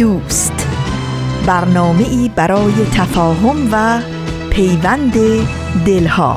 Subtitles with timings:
[0.00, 0.66] دوست.
[1.46, 4.00] برنامه ای برای تفاهم و
[4.50, 5.12] پیوند
[5.86, 6.36] دلها.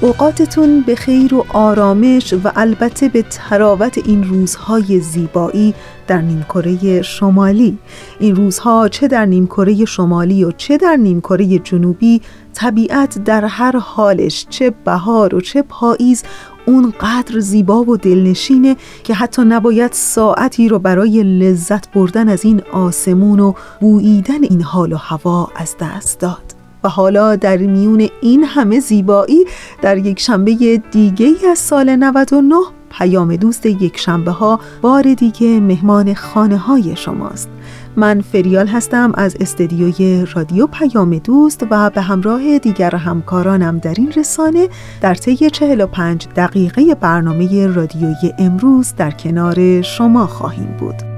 [0.00, 5.74] اوقاتتون به خیر و آرامش و البته به تراوت این روزهای زیبایی
[6.10, 7.78] در نیمکره شمالی.
[8.20, 12.20] این روزها چه در نیمکره شمالی و چه در نیمکره جنوبی
[12.54, 16.22] طبیعت در هر حالش چه بهار و چه پاییز
[16.66, 23.40] اونقدر زیبا و دلنشینه که حتی نباید ساعتی رو برای لذت بردن از این آسمون
[23.40, 26.54] و بوییدن این حال و هوا از دست داد.
[26.84, 29.44] و حالا در میون این همه زیبایی
[29.82, 36.14] در یک شنبه دیگه از سال 99 پیام دوست یک شنبه ها بار دیگه مهمان
[36.14, 37.48] خانه های شماست
[37.96, 44.12] من فریال هستم از استدیوی رادیو پیام دوست و به همراه دیگر همکارانم در این
[44.12, 44.68] رسانه
[45.00, 51.09] در طی 45 دقیقه برنامه رادیوی امروز در کنار شما خواهیم بود.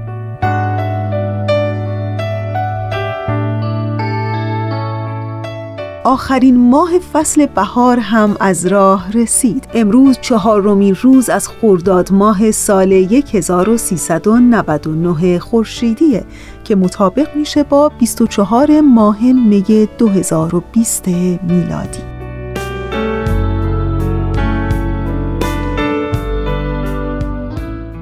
[6.05, 9.67] آخرین ماه فصل بهار هم از راه رسید.
[9.73, 12.93] امروز چهارمین روز از خرداد ماه سال
[13.33, 16.23] 1399 خورشیدیه
[16.63, 21.99] که مطابق میشه با 24 ماه می 2020 میلادی.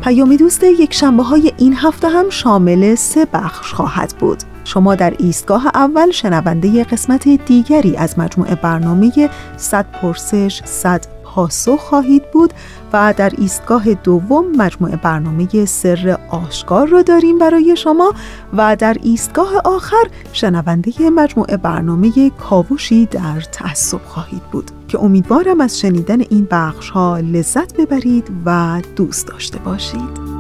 [0.03, 4.44] پیامی دوست یک شنبه های این هفته هم شامل سه بخش خواهد بود.
[4.63, 11.05] شما در ایستگاه اول شنونده قسمت دیگری از مجموعه برنامه 100 پرسش 100
[11.35, 12.53] پاسخ خواهید بود
[12.94, 18.13] و در ایستگاه دوم مجموعه برنامه سر آشکار را داریم برای شما
[18.53, 25.79] و در ایستگاه آخر شنونده مجموعه برنامه کاوشی در تعصب خواهید بود که امیدوارم از
[25.79, 30.31] شنیدن این بخش ها لذت ببرید و دوست داشته باشید.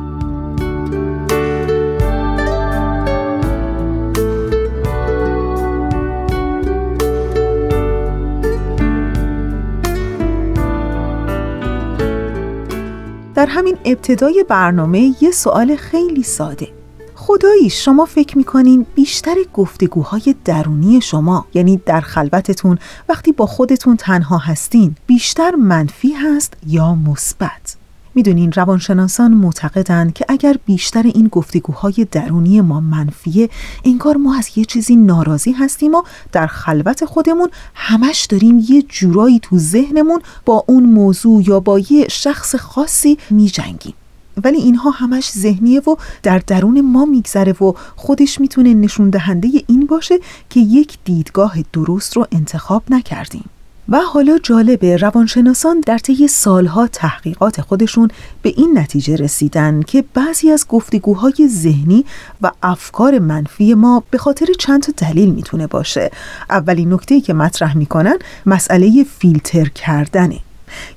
[13.41, 16.67] در همین ابتدای برنامه یه سوال خیلی ساده.
[17.15, 22.77] خدایی شما فکر می‌کنین بیشتر گفتگوهای درونی شما یعنی در خلوتتون
[23.09, 27.70] وقتی با خودتون تنها هستین بیشتر منفی هست یا مثبت؟
[28.15, 33.49] می‌دونین روانشناسان معتقدند که اگر بیشتر این گفتگوهای درونی ما منفیه
[33.85, 39.39] انگار ما از یه چیزی ناراضی هستیم و در خلوت خودمون همش داریم یه جورایی
[39.39, 43.93] تو ذهنمون با اون موضوع یا با یه شخص خاصی میجنگیم.
[44.43, 49.85] ولی اینها همش ذهنیه و در درون ما میگذره و خودش می‌تونه نشون دهنده این
[49.85, 53.49] باشه که یک دیدگاه درست رو انتخاب نکردیم.
[53.91, 58.07] و حالا جالبه روانشناسان در طی سالها تحقیقات خودشون
[58.41, 62.05] به این نتیجه رسیدن که بعضی از گفتگوهای ذهنی
[62.41, 66.11] و افکار منفی ما به خاطر چند تا دلیل می‌تونه باشه.
[66.49, 70.39] اولین نکته که مطرح می‌کنن مسئله فیلتر کردنه.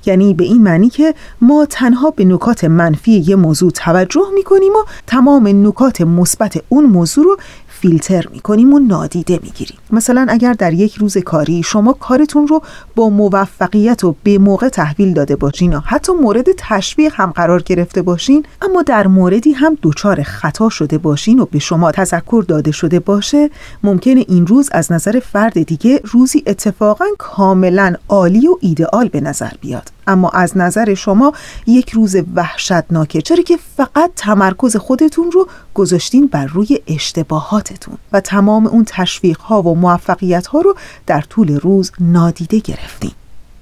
[0.05, 4.83] یعنی به این معنی که ما تنها به نکات منفی یه موضوع توجه می‌کنیم و
[5.07, 7.37] تمام نکات مثبت اون موضوع رو
[7.85, 9.77] فیلتر می‌کنیم و نادیده می‌گیریم.
[9.91, 12.61] مثلا اگر در یک روز کاری شما کارتون رو
[12.95, 18.01] با موفقیت و به موقع تحویل داده باشین و حتی مورد تشویق هم قرار گرفته
[18.01, 22.99] باشین اما در موردی هم دچار خطا شده باشین و به شما تذکر داده شده
[22.99, 23.49] باشه
[23.83, 29.51] ممکنه این روز از نظر فرد دیگه روزی اتفاقا کاملا عالی و ایدئال به نظر
[29.61, 29.94] بیاد.
[30.07, 31.33] اما از نظر شما
[31.67, 38.67] یک روز وحشتناکه چرا که فقط تمرکز خودتون رو گذاشتین بر روی اشتباهاتتون و تمام
[38.67, 40.75] اون تشویق ها و موفقیت ها رو
[41.07, 43.11] در طول روز نادیده گرفتین؟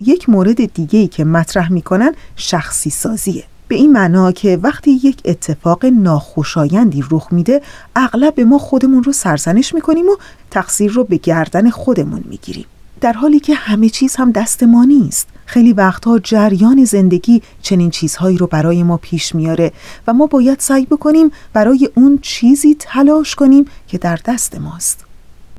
[0.01, 3.43] یک مورد دیگه ای که مطرح می‌کنن شخصی سازیه.
[3.67, 7.61] به این معنا که وقتی یک اتفاق ناخوشایندی رخ میده
[7.95, 10.15] اغلب ما خودمون رو سرزنش می‌کنیم و
[10.51, 12.65] تقصیر رو به گردن خودمون می‌گیریم.
[13.03, 15.27] در حالی که همه چیز هم دست ما نیست.
[15.45, 19.71] خیلی وقتها جریان زندگی چنین چیزهایی رو برای ما پیش میاره
[20.07, 25.05] و ما باید سعی بکنیم برای اون چیزی تلاش کنیم که در دست ماست.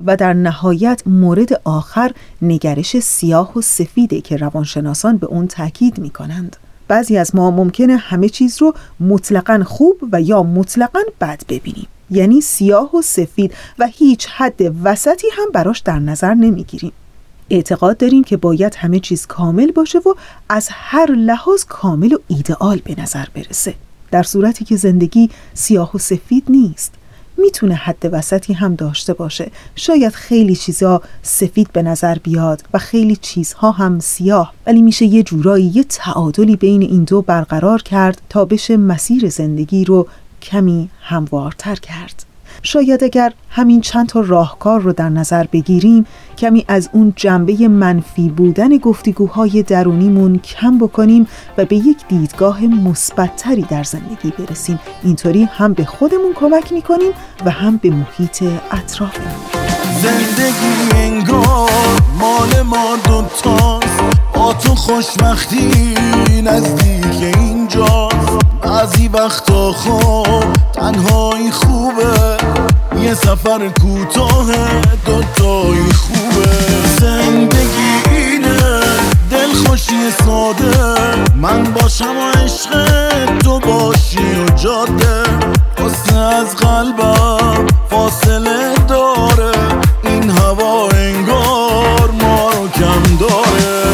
[0.05, 2.11] و در نهایت مورد آخر
[2.41, 6.55] نگرش سیاه و سفیده که روانشناسان به اون تاکید می کنند.
[6.87, 11.87] بعضی از ما ممکنه همه چیز رو مطلقا خوب و یا مطلقا بد ببینیم.
[12.11, 16.91] یعنی سیاه و سفید و هیچ حد وسطی هم براش در نظر نمی‌گیریم.
[17.49, 20.13] اعتقاد داریم که باید همه چیز کامل باشه و
[20.49, 23.73] از هر لحاظ کامل و ایدئال به نظر برسه.
[24.11, 26.93] در صورتی که زندگی سیاه و سفید نیست.
[27.37, 29.51] می‌تونه حد وسطی هم داشته باشه.
[29.75, 34.53] شاید خیلی چیزها سفید به نظر بیاد و خیلی چیزها هم سیاه.
[34.67, 39.85] ولی میشه یه جورایی یه تعادلی بین این دو برقرار کرد تا بشه مسیر زندگی
[39.85, 40.07] رو
[40.41, 42.25] کمی هموارتر کرد.
[42.65, 46.05] شاید اگر همین چند تا راهکار رو در نظر بگیریم
[46.37, 51.27] کمی از اون جنبه منفی بودن گفتگوهای درونیمون کم بکنیم
[51.57, 54.79] و به یک دیدگاه مثبتتری در زندگی برسیم.
[55.03, 57.11] اینطوری هم به خودمون کمک می‌کنیم
[57.45, 59.35] و هم به محیط اطرافمون.
[60.01, 61.69] زندگی انگار
[62.19, 64.15] مال ما دوتاست
[64.63, 65.93] تو خوشبختی
[66.43, 67.35] نزدیک
[67.65, 68.45] اینجاست.
[68.61, 72.37] بعضی وقتا خوب تنهایی خوبه.
[73.01, 74.45] یه سفر کوتاه
[75.05, 76.49] دوتایی خوبه.
[76.99, 78.79] زندگی اینه
[79.31, 80.95] دل خوشی ساده.
[81.35, 82.69] من باشم و عشق
[83.37, 85.23] تو باشی و جاده.
[85.77, 89.51] قصه از قلبم فاصله داره.
[90.03, 93.85] این هوا انگار ما رو کم داره.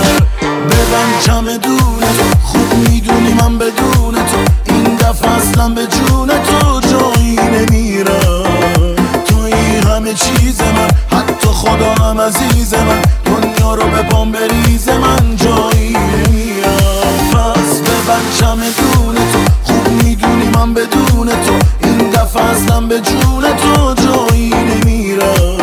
[0.41, 2.03] ببن چمدون
[2.43, 4.37] خوب می‌دونی من بدون تو
[4.73, 9.51] این دفعه اصلا به جون تو جایی نمیرم توی
[9.91, 13.01] همه چیز من حتی خدا هم عزیز من.
[13.25, 20.73] دنیا رو به پام بریز من جایی نمیرم پس ببن چمدون تو خوب می‌دونی من
[20.73, 21.53] بدون تو
[21.87, 25.57] این دفعه اصلا به جون تو جایی نمیرم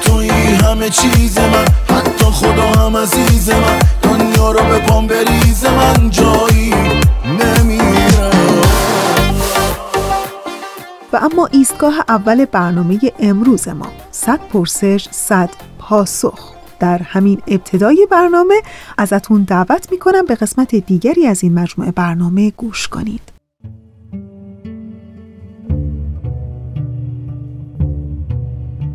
[0.00, 1.64] توی همه چیز من
[1.96, 3.78] حتی خدا هم عزیز من.
[4.02, 6.43] دنیا رو به پام بریز من جایی
[11.24, 16.54] اما ایستگاه اول برنامه امروز ما صد پرسش صد پاسخ.
[16.80, 18.54] در همین ابتدای برنامه
[18.98, 23.22] ازتون دعوت می‌کنم به قسمت دیگری از این مجموعه برنامه گوش کنید.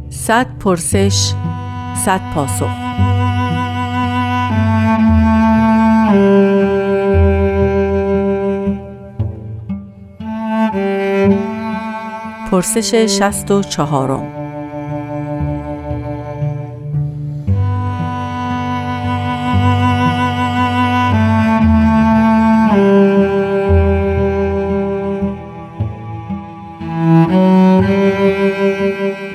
[0.10, 1.34] صد پرسش
[2.06, 2.70] صد پاسخ.
[12.52, 14.24] پرسش شست و چهارم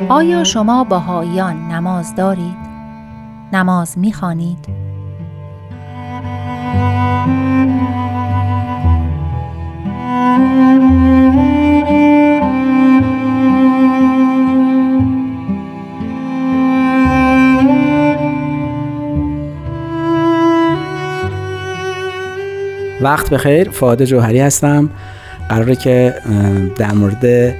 [0.08, 2.56] آیا شما باهایان نماز دارید؟
[3.52, 4.68] نماز می‌خوانید؟
[23.04, 23.70] وقت بخیر.
[23.70, 24.90] فعاد جوهری هستم.
[25.48, 26.14] قراره که
[26.78, 27.54] در مورد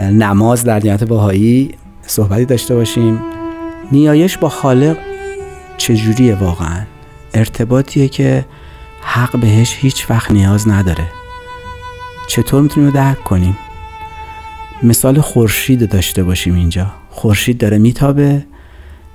[0.00, 3.20] نماز در دیانت باهایی صحبتی داشته باشیم.
[3.92, 4.96] نیایش با خالق
[5.76, 6.80] چجوریه واقعا؟
[7.34, 8.44] ارتباطیه که
[9.00, 11.04] حق بهش هیچ وقت نیاز نداره.
[12.28, 13.56] چطور می‌تونیم درک کنیم؟
[14.82, 16.86] مثال خورشید داشته باشیم اینجا.
[17.10, 18.44] خورشید داره میتابه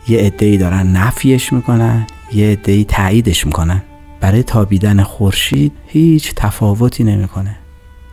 [0.08, 3.82] یه عده‌ای دارن نفیش می‌کنن یه عده‌ای تاییدش می‌کنن.
[4.22, 7.56] برای تابیدن خورشید هیچ تفاوتی نمی‌کنه.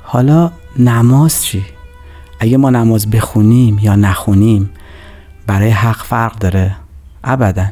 [0.02, 1.64] حالا نماز چی؟
[2.40, 4.70] اگه ما نماز بخونیم یا نخونیم
[5.46, 6.76] برای حق فرق داره؟
[7.24, 7.66] ابدا.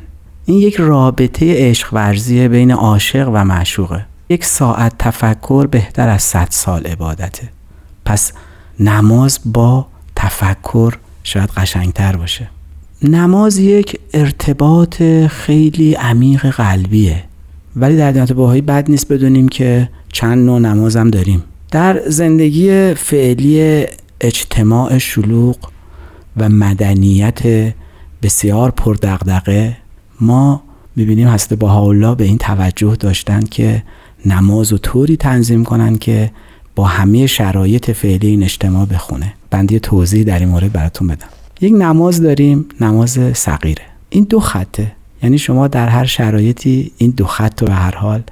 [0.44, 4.06] این یک رابطه عشق ورزیه بین عاشق و معشوقه.
[4.28, 7.48] یک ساعت تفکر بهتر از صد سال عبادته.
[8.04, 8.32] پس
[8.80, 9.86] نماز با
[10.16, 12.50] تفکر شاید قشنگتر باشه.
[13.02, 17.24] نماز یک ارتباط خیلی عمیق قلبیه.
[17.76, 21.42] ولی در دیانت باهایی بد نیست بدونیم که چند نوع نماز هم داریم.
[21.70, 23.84] در زندگی فعلی
[24.20, 25.56] اجتماع شلوغ
[26.36, 27.72] و مدنیت
[28.22, 29.76] بسیار پردقدقه
[30.20, 30.62] ما
[30.96, 33.82] می‌بینیم حضرت بهاءالله به این توجه داشتن که
[34.26, 36.30] نماز و طوری تنظیم کنن که
[36.74, 39.34] با همه شرایط فعلی این اجتماع بخونه.
[39.50, 41.26] بندی توضیح در این مورد براتون بدم.
[41.60, 43.82] یک نماز داریم نماز صغیره.
[44.10, 44.92] این دو خطه.
[45.24, 48.22] یعنی شما در هر شرایطی این دو خط رو به هر حال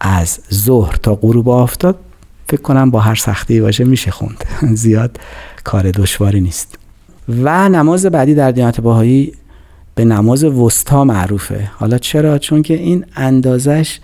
[0.00, 1.96] از ظهر تا غروب آفتاب
[2.48, 4.44] فکر کنم با هر سختی باشه میشه خوند.
[4.74, 5.20] زیاد
[5.64, 6.78] کار دشواری نیست.
[7.28, 9.32] و نماز بعدی در دیانت باهایی
[9.94, 11.70] به نماز وسطا معروفه.
[11.76, 14.00] حالا چرا؟ چون که این اندازش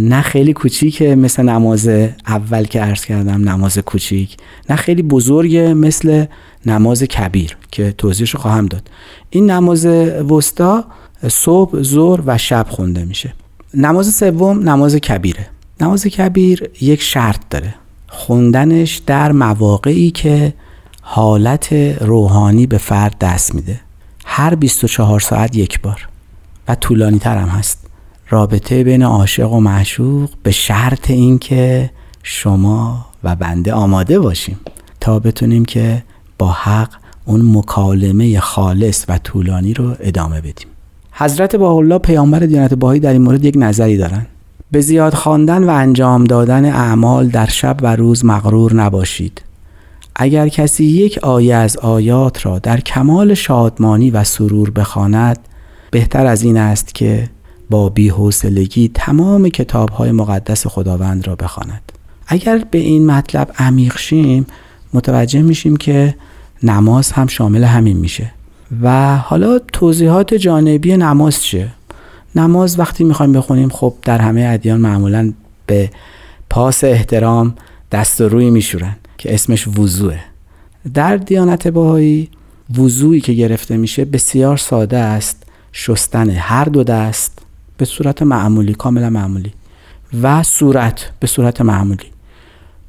[0.00, 1.88] نه خیلی کوچیکه مثل نماز
[2.26, 4.36] اول که عرض کردم نماز کوچیک.
[4.70, 6.26] نه خیلی بزرگه مثل
[6.66, 8.90] نماز کبیر که توضیحش خواهم داد.
[9.30, 10.84] این نماز وسطا
[11.28, 13.32] صبح ظهر و شب خونده میشه.
[13.74, 15.46] نماز سوم نماز کبیره.
[15.80, 17.74] نماز کبیر یک شرط داره.
[18.08, 20.54] خوندنش در مواقعی که
[21.02, 23.80] حالت روحانی به فرد دست میده.
[24.26, 26.08] هر 24 ساعت یک بار.
[26.68, 27.86] و طولانی تر هم هست.
[28.30, 31.90] رابطه بین عاشق و معشوق به شرط اینکه
[32.22, 34.60] شما و بنده آماده باشیم
[35.00, 36.02] تا بتونیم که
[36.38, 36.90] با حق
[37.24, 40.68] اون مکالمه خالص و طولانی رو ادامه بدیم.
[41.18, 44.26] حضرت الله پیامبر دیانت باهایی در این مورد یک نظری دارن
[44.70, 49.42] به زیاد خواندن و انجام دادن اعمال در شب و روز مغرور نباشید.
[50.16, 55.38] اگر کسی یک آیه از آیات را در کمال شادمانی و سرور بخواند
[55.90, 57.30] بهتر از این است که
[57.70, 61.92] با بیحوصلگی تمام کتابهای مقدس خداوند را بخواند.
[62.26, 64.46] اگر به این مطلب عمیق شیم
[64.94, 66.14] متوجه میشیم که
[66.62, 68.35] نماز هم شامل همین میشه.
[68.82, 71.68] و حالا توضیحات جانبی نماز چه
[72.34, 75.32] نماز وقتی می‌خوایم بخونیم خب در همه ادیان معمولا
[75.66, 75.90] به
[76.50, 77.54] پاس احترام
[77.92, 80.20] دست و روی میشورن که اسمش وضوعه.
[80.94, 82.30] در دیانت باهایی
[82.78, 85.42] وضوعی که گرفته میشه بسیار ساده است
[85.72, 87.38] شستن هر دو دست
[87.76, 89.52] به صورت معمولی کاملا معمولی
[90.22, 92.06] و صورت به صورت معمولی.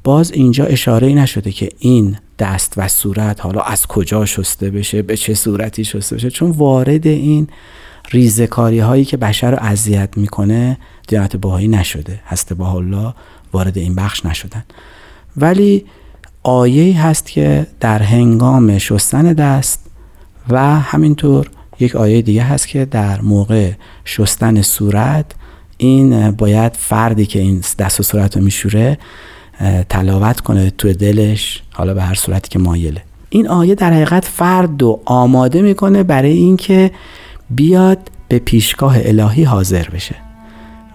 [0.04, 5.16] باز اینجا اشاره نشده که این دست و صورت حالا از کجا شسته بشه به
[5.16, 7.48] چه صورتی شسته بشه؟ چون وارد این
[8.10, 10.78] ریزکاری هایی که بشر رو اذیت می‌کنه
[11.08, 12.20] دیانت باهایی نشده.
[12.26, 13.14] هست با الله
[13.52, 14.64] وارد این بخش نشدن.
[15.36, 15.84] ولی
[16.42, 19.86] آیه هست که در هنگام شستن دست
[20.48, 23.72] و همینطور یک آیه دیگه هست که در موقع
[24.04, 25.26] شستن صورت
[25.76, 28.98] این باید فردی که این دست و صورت رو میشوره
[29.88, 33.02] تلاوت کنه تو دلش حالا به هر صورتی که مایله.
[33.30, 36.90] این آیه در حقیقت فرد رو آماده می‌کنه برای اینکه
[37.50, 37.98] بیاد
[38.28, 40.14] به پیشگاه الهی حاضر بشه.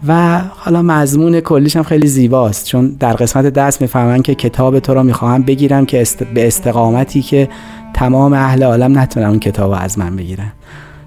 [0.08, 4.93] و حالا مضمون کلیش هم خیلی زیباست چون در قسمت دست می‌فهمن که کتاب تو
[4.93, 7.50] را می‌خواهم بگیرم که به استقامتی که
[7.93, 10.51] تمام اهل عالم نتونن اون کتاب از من بگیرن.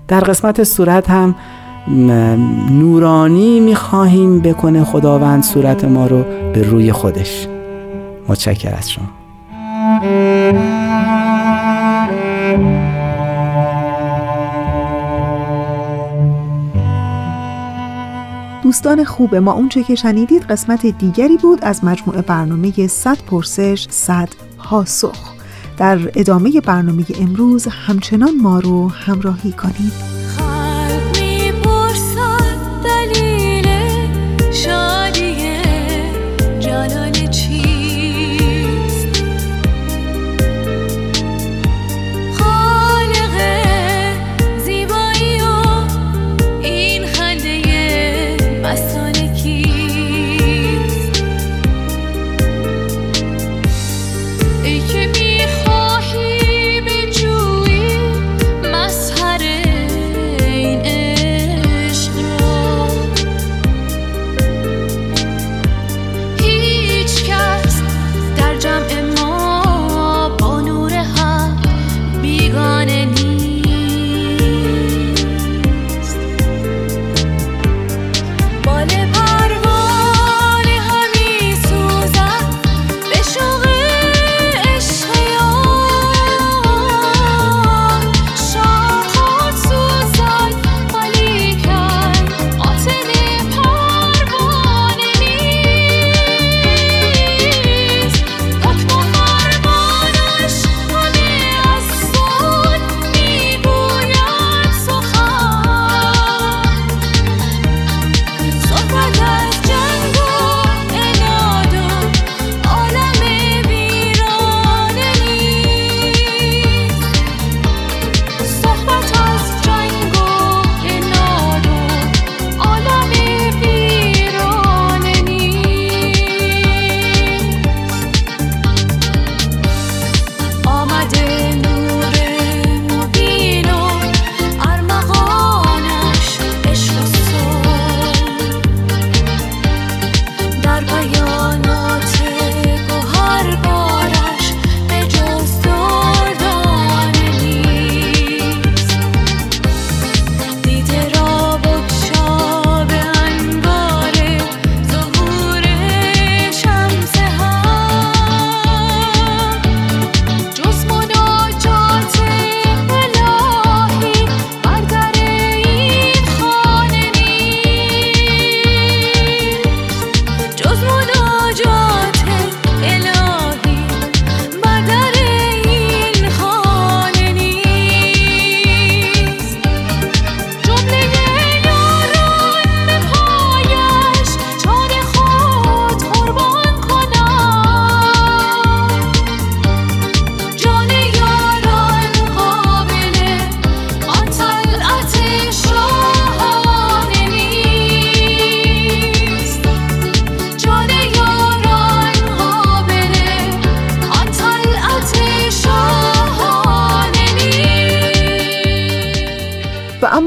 [0.08, 1.34] در قسمت صورت هم
[1.88, 6.24] نورانی می‌خواهیم بکنه خداوند صورت ما رو
[6.54, 7.48] به روی خودش.
[8.28, 9.06] متشکر از شما.
[18.62, 24.28] دوستان خوب ما اونچه که شنیدید قسمت دیگری بود از مجموعه برنامه 100 پرسش 100
[24.58, 25.32] پاسخ.
[25.78, 30.15] در ادامه برنامه امروز همچنان ما رو همراهی کنید.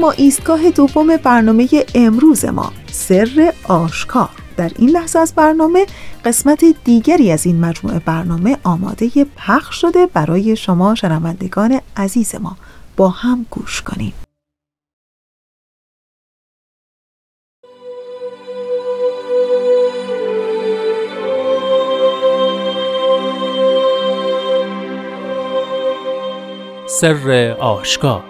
[0.00, 4.30] اما ایستگاه دوم برنامه امروز ما سر آشکار.
[4.56, 5.86] در این لحظه از برنامه
[6.24, 12.56] قسمت دیگری از این مجموعه برنامه آماده پخش شده برای شما شنوندگان عزیز ما.
[12.96, 14.12] با هم گوش کنیم.
[26.86, 28.29] سر آشکار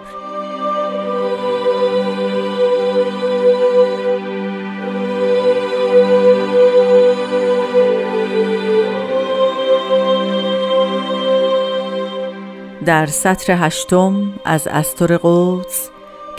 [12.85, 15.89] در سطر هشتم از استر قدس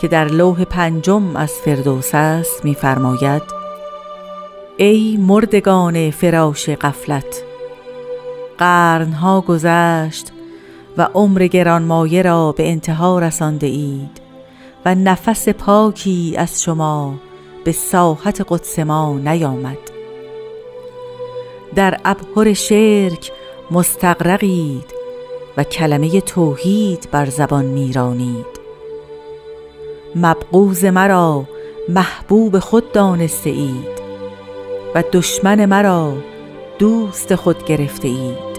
[0.01, 3.41] که در لوح پنجم از فردوس است می‌فرماید
[4.77, 7.43] ای مردگان فراش قفلت
[8.57, 10.31] قرنها گذشت
[10.97, 14.21] و عمر گرانمایه را به انتها رسانده اید
[14.85, 17.15] و نفس پاکی از شما
[17.63, 19.77] به ساحت قدس ما نیامد.
[21.75, 23.31] در ابهر شرک
[23.71, 25.02] مستقرقید
[25.57, 28.45] و کلمه توحید بر زبان میرانید
[30.15, 31.43] مبغوز مرا
[31.89, 34.03] محبوب خود دانسته اید
[34.95, 36.13] و دشمن مرا
[36.79, 38.53] دوست خود گرفته اید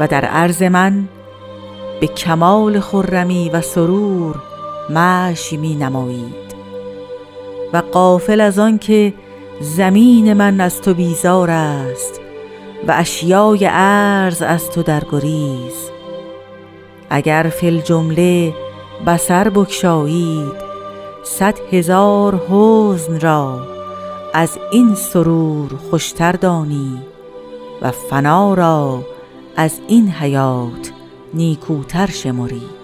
[0.00, 1.08] و در عرض من
[2.00, 4.34] به کمال خرمی و سرور
[4.90, 6.52] مشی می نمایید
[7.72, 9.14] و قافل از آن که
[9.60, 12.20] زمین من از تو بیزار است
[12.88, 15.91] و اشیای عرض از تو در گریز
[17.14, 18.54] اگر فل جمله
[19.06, 20.52] بسر بکشایید
[21.24, 23.60] صد هزار حزن را
[24.34, 27.02] از این سرور خوشتر دانی
[27.82, 29.02] و فنا را
[29.56, 30.92] از این حیات
[31.34, 32.81] نیکوتر شمری.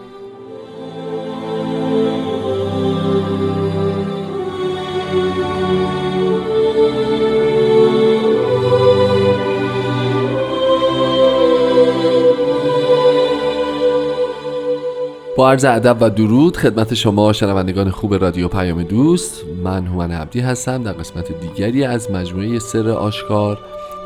[15.38, 19.44] با عرض ادب و درود خدمت شما شنوندگان خوب رادیو پیام دوست.
[19.64, 23.58] من هومن عبدی هستم در قسمت دیگری از مجموعه سر آشکار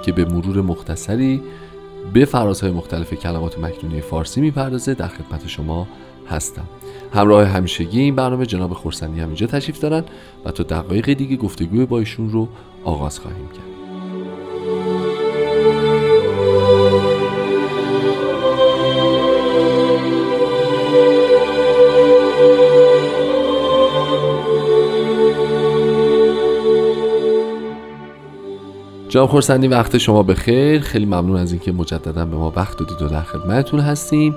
[0.02, 1.42] که به مرور مختصری
[2.12, 5.88] به فرازهای مختلف کلمات مکنونی فارسی می‌پردازه در خدمت شما
[6.30, 6.64] هستم.
[7.14, 10.04] همراه همیشگی این برنامه جناب خورسندی هم اینجا تشریف دارن
[10.44, 12.48] و تا دقایق دیگه گفتگوی با ایشون رو
[12.84, 13.71] آغاز خواهیم کرد.
[29.12, 30.80] جناب خورسندی وقت شما بخیر.
[30.80, 34.34] خیلی ممنون از اینکه مجددا به ما وقت دادید و در خدمتتون هستیم.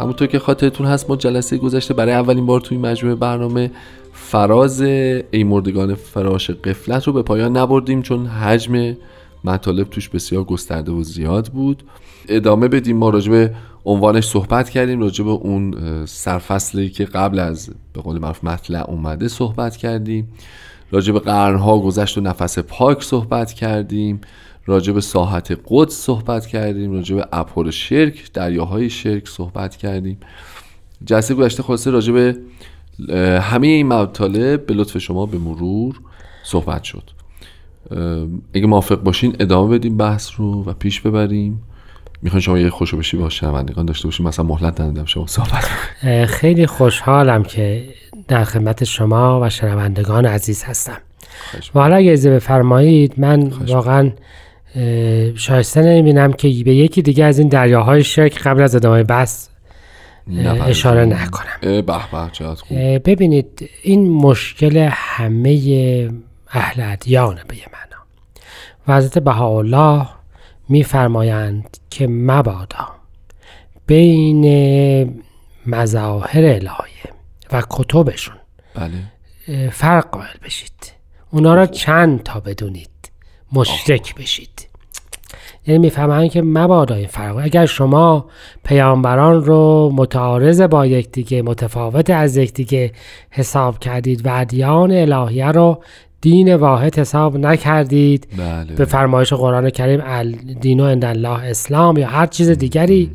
[0.00, 3.70] همونطور که خاطرتون هست ما جلسه گذشته برای اولین بار توی مجموعه برنامه
[4.12, 8.96] فراز ای مردگان فراش قفلت رو به پایان نبردیم چون حجم
[9.44, 11.82] مطالب توش بسیار گسترده و زیاد بود.
[12.28, 15.74] ادامه بدیم ما راجع به عنوانش صحبت کردیم راجع به اون
[16.06, 20.28] سرفصلی که قبل از به قول معروف مطلع اومده صحبت کردیم.
[20.90, 24.20] راجع به قرنها گذشت و نفس پاک صحبت کردیم.
[24.66, 26.92] راجع به ساحت قدس صحبت کردیم.
[26.92, 30.18] راجع به اپور شرک دریاهای شرک صحبت کردیم.
[31.04, 32.36] جلسه گذشته خلاصه راجع به
[33.40, 36.00] همه این مطالب به لطف شما به مرور
[36.44, 37.10] صحبت شد.
[38.54, 41.62] اگه موافق باشین ادامه بدیم بحث رو و پیش ببریم.
[42.22, 44.26] می‌خوان شما یه خوشو بشی با شنوندگان داشته باشیم.
[44.26, 45.64] مثلا مهلت ندادم شما صحبت.
[46.26, 47.88] خیلی خوشحالم که
[48.28, 50.98] در خدمت شما و شنوندگان عزیز هستم.
[51.74, 54.12] و حالا اگه اجازه بفرمایید من واقعا
[55.34, 59.48] شایسته نمی‌بینم که به یکی دیگه از این دریاهای شرک قبل از ادامه بحث
[60.66, 61.58] اشاره نکنم.
[61.60, 61.82] به
[62.98, 66.10] ببینید این مشکل همه
[66.50, 68.02] اهل ادیانه به یه معنا.
[68.88, 70.06] و حضرت بهاءالله
[70.68, 72.88] میفرمایند که مبادا
[73.86, 74.44] بین
[75.66, 77.15] مظاهر الهیه
[77.52, 78.36] و کتبشون.
[78.74, 79.70] بله.
[79.70, 80.92] فرق قائل بشید.
[81.30, 82.90] اونا را چند تا بدونید؟
[83.52, 84.68] مشرک بشید.
[85.66, 88.26] یعنی می‌فهمن که مبادا این فرق اگر شما
[88.64, 92.92] پیامبران رو متعارض با یکدیگه متفاوت از یکدیگه
[93.30, 95.82] حساب کردید و ادیان الهیه رو
[96.26, 98.74] دین واحد حساب نکردید بله.
[98.74, 100.00] به فرمایش قرآن کریم
[100.60, 103.10] دین و الله اسلام یا هر چیز دیگری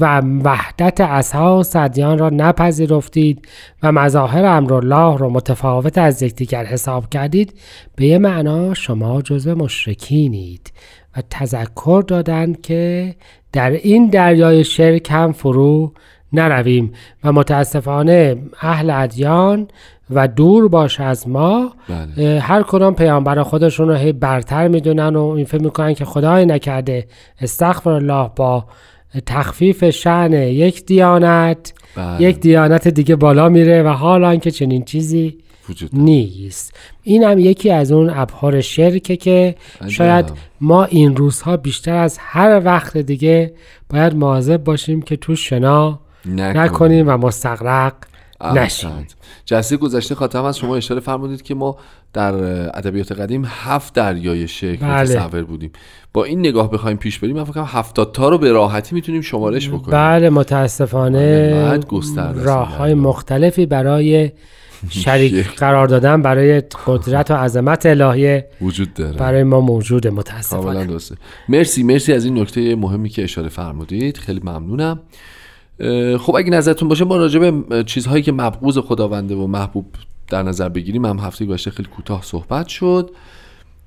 [0.00, 3.48] و وحدت اساس ادیان را نپذیرفتید
[3.82, 7.54] و مظاهر امرالله را متفاوت از یکدیگر حساب کردید
[7.96, 10.72] به یه معنا شما جزو مشرکینید
[11.16, 13.14] و تذکر دادند که
[13.52, 15.92] در این دریای شرک هم فرو
[16.32, 16.92] نرویم
[17.24, 19.68] و متاسفانه اهل ادیان
[20.10, 22.40] و دور باش از ما بله.
[22.40, 27.06] هر کدام پیامبر خودشون رو هی برتر می‌دونن و این فکر می‌کنن که خدای نکرده
[27.40, 28.64] استغفر الله با
[29.26, 32.22] تخفیف شعن یک دیانت بله.
[32.22, 37.70] یک دیانت دیگه بالا میره و حالا که چنین چیزی وجود نیست این هم یکی
[37.70, 39.54] از اون ابهار شرکه که.
[39.88, 43.54] شاید ما این روزها بیشتر از هر وقت دیگه
[43.90, 47.94] باید مواظب باشیم که تو شنا نکنیم و مستقرق
[48.44, 49.06] نشیم.
[49.44, 51.76] جلسه گذشته خاطرم از شما اشاره فرمودید که ما
[52.12, 52.34] در
[52.78, 55.16] ادبیات قدیم هفت دریای شکل بله.
[55.16, 55.70] متصور بودیم.
[56.12, 59.68] با این نگاه بخوایم پیش بریم من فکر هفتاد تا رو به راحتی می‌تونیم شمارش
[59.68, 59.90] بکنیم.
[59.90, 61.18] بله متاسفانه
[61.92, 64.30] است راه های مختلفی برای
[64.88, 65.46] شریک.
[65.56, 69.16] قرار دادن برای قدرت و عظمت الهیه وجود داره.
[69.16, 70.98] برای ما موجوده کاملا متاسفانه
[71.48, 74.16] مرسی مرسی از این نکته مهمی که اشاره فرمودید.
[74.16, 75.00] خیلی ممنونم.
[76.18, 79.86] خب اگه نظرتون باشه ما راجع به چیزهایی که مبغوض خداونده و محبوب
[80.28, 83.10] در نظر بگیریم هم هفته گذشته خیلی کوتاه صحبت شد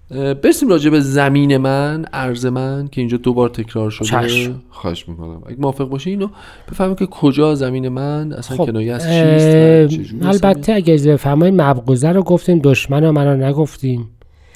[0.09, 4.61] برسیم راجع به زمین من عرض من که اینجا دو بار تکرار شده چشم.
[4.69, 6.27] خواهش می‌کنم اگه موافق باشه اینو
[6.71, 12.09] بفهمیم که کجا زمین من اصلا خب کنایه از چیست و البته اگه بفرمایید مبغوزه
[12.09, 14.07] رو گفتیم دشمن رو منو نگفتیم زمین؟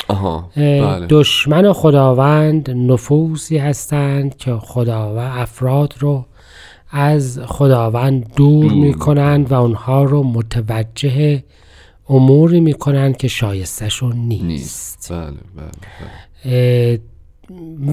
[0.08, 6.26] آها اه، بله دشمن خداوند نفوسی هستند که خدا و افراد رو
[6.92, 11.44] از خداوند دور می‌کنند و اونها رو متوجه
[12.10, 15.14] اموری می‌کنند که شایستشون نیست, نیست.
[15.14, 15.72] بله بله,
[16.46, 17.00] بله.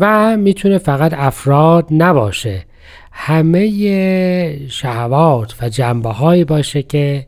[0.00, 2.64] و می‌تونه فقط افراد نباشه.
[3.12, 7.26] همه شهوات و جنبه هایی باشه که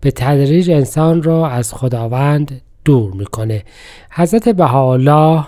[0.00, 3.62] به تدریج انسان رو از خداوند دور می‌کنه.
[4.10, 5.44] حضرت بهاءالله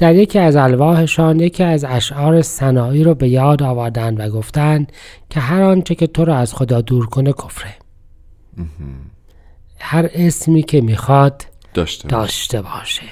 [0.00, 4.92] در یکی از الواحشان یکی از اشعار سنایی رو به یاد آوردن و گفتند
[5.30, 7.74] که هر آنچه که تو رو از خدا دور کنه کفره.
[9.78, 11.42] هر اسمی که می‌خواد
[11.74, 12.08] داشته.
[12.08, 13.02] داشته باشه.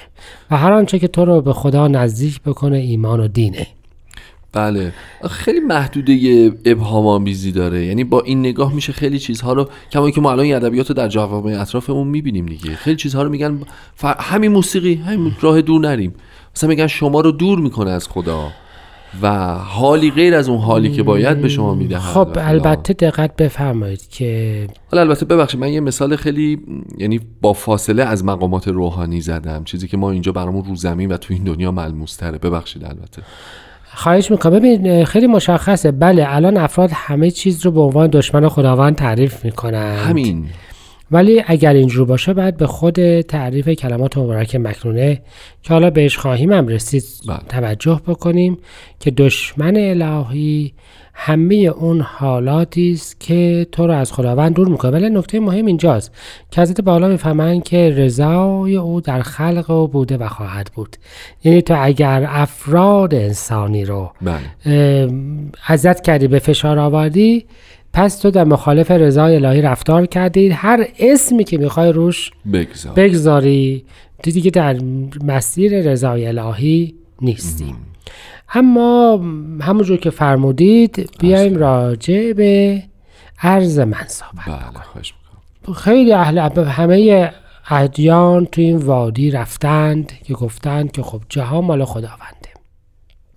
[0.51, 3.67] و هر آنچه که تو رو به خدا نزدیک بکنه ایمان و دینه.
[4.51, 4.93] بله.
[5.29, 7.85] خیلی محدوده ابهام آمیزی داره.
[7.85, 10.95] یعنی با این نگاه میشه خیلی چیزها رو کما که ما الان این ادبیات رو
[10.95, 12.75] در جوامع اطرافمون می‌بینیم دیگه.
[12.75, 13.59] خیلی چیزها رو میگن
[13.95, 14.05] ف...
[14.05, 16.13] همین موسیقی همین راه دور نریم.
[16.59, 18.47] مثلا میگن شما رو دور می‌کنه از خدا
[19.21, 24.09] و حالی غیر از اون حالی که باید به شما میده خب البته دقت بفرمایید
[24.09, 26.59] که حالا البته ببخشید من یه مثال خیلی
[26.97, 29.63] یعنی با فاصله از مقامات روحانی زدم.
[29.63, 33.21] چیزی که ما اینجا برامون رو زمین و تو این دنیا ملموس تره ببخشید البته.
[33.93, 34.53] خواهش می‌کنم.
[34.53, 35.91] ببین خیلی مشخصه.
[35.91, 39.95] بله الان افراد همه چیز رو به عنوان دشمن خداوند تعریف می‌کنن.
[39.95, 40.45] همین.
[41.11, 45.21] ولی اگر اینجور باشه باید به خود تعریف کلمات مبارک مکنونه
[45.63, 47.37] که حالا بهش خواهیم هم رسید بله.
[47.49, 48.57] توجه بکنیم
[48.99, 50.73] که دشمن الهی
[51.21, 54.91] همه اون حالاتی است که تو رو از خداوند دور می‌کنه.
[54.91, 56.11] ولی نکته مهم اینجاست
[56.51, 60.97] که حضرت بالا می‌فهمن که رضای او در خلق او بوده و خواهد بود.
[61.43, 64.39] یعنی تو اگر افراد انسانی رو بله.
[64.65, 65.09] اه،
[65.67, 67.45] اذیت کردی به فشار آوردی
[67.93, 73.85] پس تو در مخالف رضای الهی رفتار کردی هر اسمی که می‌خوای روش بگذار بگذاری.
[74.23, 74.77] تو دیگه در
[75.23, 77.75] مسیر رضای الهی نیستی
[78.53, 79.21] اما
[79.61, 82.83] همونجور که فرمودید بیایم راجع به
[83.41, 87.31] عرض من صحبت بله خیلی اهل همه
[87.69, 92.49] ادیان تو این وادی رفتند که گفتند که خب جهان مال خداونده.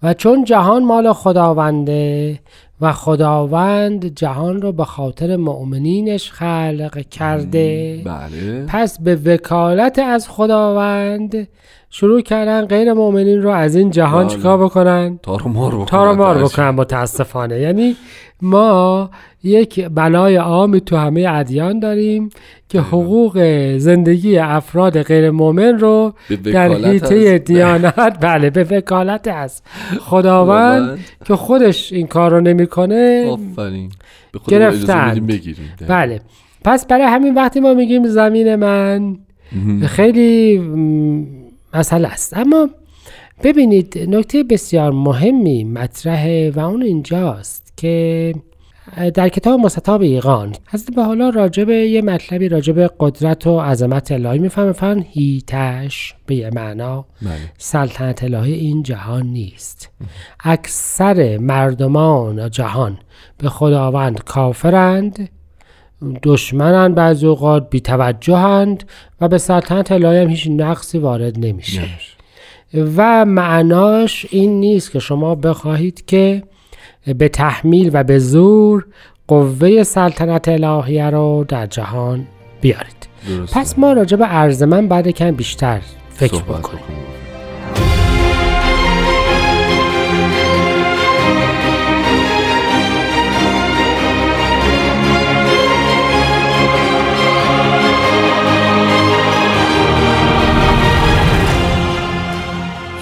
[0.03, 2.41] و چون جهان مال خداونده
[2.83, 8.03] و خداوند جهان رو به خاطر مؤمنینش خلق کرده.
[8.05, 8.67] بله.
[8.67, 11.49] پس به وکالت از خداوند
[11.95, 14.37] شروع کردن غیر مؤمنین رو از این جهان بله.
[14.37, 15.85] چیکار بکنن؟ تار و مار بکنن.
[15.85, 16.53] تار و مار درش.
[16.53, 17.59] بکنن متاسفانه.
[17.61, 17.97] یعنی
[18.43, 19.11] ما
[19.45, 22.29] یک بلای عامی تو همه ادیان داریم
[22.69, 23.39] که حقوق
[23.79, 26.13] زندگی افراد غیر مؤمن رو
[26.45, 29.63] در حیطه از- دیانت بله به وکالت از
[30.01, 30.99] خداوند.
[31.25, 33.37] که خودش این کار رو نمی‌کنه
[35.29, 35.71] بگیریم.
[35.89, 36.21] بله.
[36.65, 39.17] پس برای همین وقتی ما میگیم زمین من
[39.87, 40.59] خیلی
[41.75, 42.37] مسئله است.
[42.37, 42.69] اما
[43.45, 48.35] ببینید نکته بسیار مهمی مطرحه و اون اینجاست که
[49.15, 54.39] در کتاب مستطاب ایقان حضرت به حالا راجب یه مطلبی راجب قدرت و عظمت الهی
[54.39, 57.31] می‌فهمه فهم هیتش به یه معنا بله.
[57.59, 59.91] سلطنت الهی این جهان نیست.
[60.41, 62.99] اکثر مردمان جهان
[63.39, 65.29] به خداوند کافرند.
[66.23, 68.85] دشمنند بعضی اوقات بیتوجهند
[69.21, 72.93] و به سلطنت الهی هم هیچ نقصی وارد نمیشه نمیشه.
[72.97, 76.43] و معناش این نیست که شما بخواهید که
[77.19, 78.87] به تحمیل و به زور
[79.29, 82.27] قوه سلطنت الهیه رو در جهان
[82.61, 83.61] بیارید درسته.
[83.61, 86.83] پس ما راجع به عرض من بعد کم بیشتر فکر بکنیم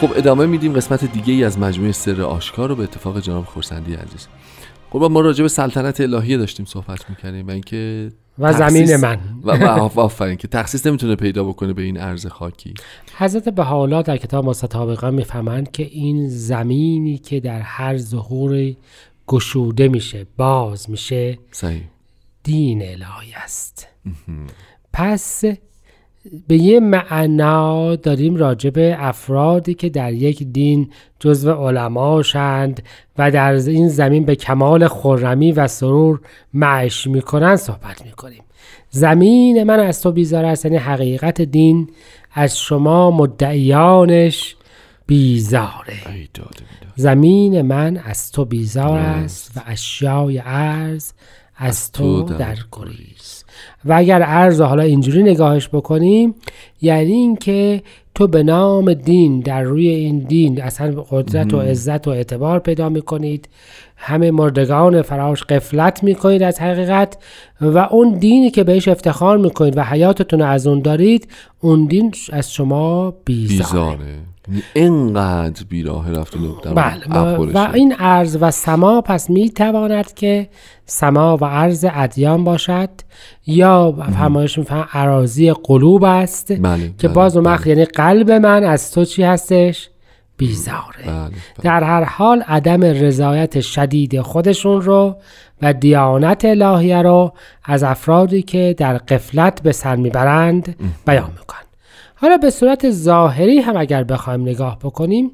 [0.01, 3.95] خب ادامه میدیم قسمت دیگه ای از مجموعه سر آشکار رو به اتفاق جناب خورسندی
[3.95, 4.29] عزیز.
[4.91, 9.19] خب ما راجع به سلطنت الهیه داشتیم صحبت می‌کنیم و اینکه و زمین من.
[9.45, 12.75] و و آفرین که تخصیص نمی‌تونه پیدا بکنه به این ارز خاکی.
[13.19, 18.75] حضرت بهاءالله در کتاب مستطابقه می‌فهمند که این زمینی که در هر ظهور
[19.27, 21.83] گشوده میشه باز میشه صحیح.
[22.43, 23.89] دین الهی است.
[24.93, 25.45] پس
[26.49, 32.83] به یه معنا داریم راجع به افرادی که در یک دین جزو علماشند
[33.19, 36.21] و در این زمین به کمال خرمی و سرور
[36.55, 38.43] معش می‌کنن صحبت می‌کنیم
[38.91, 41.89] زمین من از تو بیزار است یعنی حقیقت دین
[42.33, 44.57] از شما مدعیانش
[45.07, 45.95] بیزاره.
[46.97, 48.99] زمین من از تو بیزار.
[48.99, 51.13] است و اشیای ارز
[51.57, 53.40] از تو در گریز
[53.85, 56.35] و اگر ارز رو حالا اینجوری نگاهش بکنیم
[56.83, 57.83] یعنی اینکه
[58.15, 62.89] تو به نام دین در روی این دین اصلا قدرت و عزت و اعتبار پیدا
[62.89, 63.49] می‌کنید.
[63.97, 67.17] همه مردگان فراش قفلت می‌کنید از حقیقت
[67.61, 71.29] و اون دینی که بهش افتخار می‌کنید و حیاتتون رو از اون دارید
[71.61, 73.99] اون دین از شما بیزاره, بیزاره.
[74.75, 80.49] اینقدر بیراه رفت و در بله و, این ارز و سما پس می تواند که
[80.87, 82.91] سما و ارز ادیان باشد
[83.47, 87.45] یا فرمایش میفهم اراضی قلوب است بله که بله، باز بله.
[87.45, 89.91] وقت یعنی قلب من از تو چی هستش؟
[90.37, 91.05] بیزاره.
[91.07, 91.31] بله بله.
[91.63, 95.17] در هر حال عدم رضایت شدید خودشون رو
[95.63, 97.33] و دیانت الهیه رو
[97.65, 101.57] از افرادی که در قفلت به سر می‌برند بیان میکن
[102.21, 105.31] حالا به صورت ظاهری هم اگر بخوایم نگاه بکنیم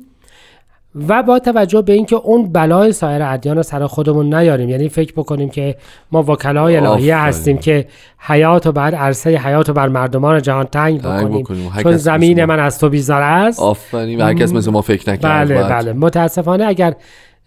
[1.08, 5.12] و با توجه به اینکه اون بلای سایر ادیان رو سر خودمون نیاریم یعنی فکر
[5.12, 5.76] بکنیم که
[6.12, 7.28] ما وکلای الهیه آفرین.
[7.28, 7.86] هستیم که
[8.18, 11.72] حیات و بر عرصه حیات و بر مردمان جهان تنگ بکنیم, بکنیم.
[11.82, 12.44] چون زمین.
[12.44, 15.62] من از تو بیزار است آفرین و هر کس مثل ما فکر نکرد بله.
[15.62, 16.94] بله متاسفانه اگر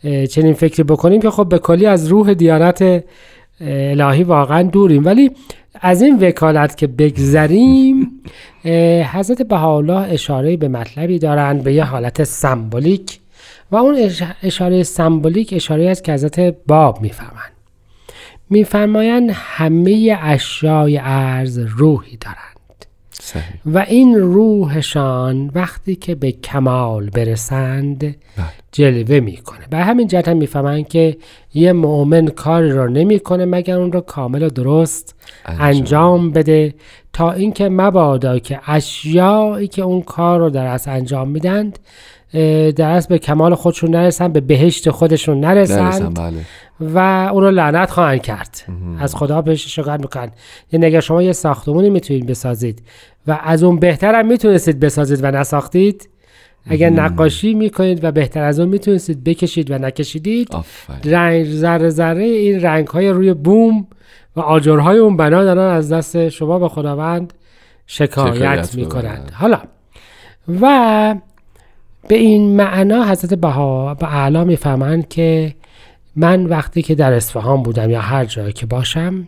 [0.03, 3.03] چنین فکری بکنیم که خب به کلی از روح دیانت
[3.61, 5.31] الهی واقعا دوریم ولی
[5.81, 8.21] از این وکالت که بگذریم
[9.13, 13.19] حضرت بهاءالله اشاره به مطلبی دارند به یه حالت سمبولیک
[13.71, 17.51] و اون اش- اشاره سمبولیک اشاره است که حضرت باب می‌فهمند
[18.49, 22.48] میفرمایند همه اشیای ارز روحی دارند.
[23.21, 28.15] صحیح و این روحشان وقتی که به کمال برسند بله.
[28.71, 31.17] جلوه می‌کنه به همین جهت هم می‌فهمن که
[31.53, 35.67] یه مؤمن کاری رو نمی‌کنه مگر اون رو کامل و درست انجام.
[35.67, 36.73] انجام, بده
[37.13, 41.79] تا اینکه مبادا که اشیایی که اون کار رو در اصل انجام میدند
[42.75, 46.37] در اصل به کمال خودشون نرسن به بهشت خودشون نرسند بله
[46.81, 48.63] و اون رو لعنت خواهند کرد.
[48.99, 50.31] از خدا بهش شکایت می‌کنن.
[50.71, 52.83] یعنی اگر شما یه ساختمونی می‌تونید بسازید
[53.27, 56.09] و از اون بهتر هم می‌تونستید بسازید و نساختید
[56.65, 60.49] اگر نقاشی می‌کنید و بهتر از اون می‌تونستید بکشید و نکشیدید
[61.05, 63.87] رنگ ذره ذره این رنگ های روی بوم
[64.35, 67.33] و آجرهای اون بنا دارن از دست شما به خداوند
[67.87, 69.31] شکایت, شکایت می‌کنند.
[69.33, 69.59] حالا
[70.61, 71.15] و
[72.07, 75.55] به این معنا حضرت بها به اعلا می‌فهمند که
[76.15, 79.27] من وقتی که در اصفهان بودم یا هر جایی که باشم